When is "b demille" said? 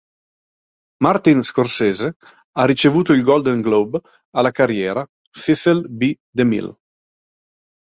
5.91-6.75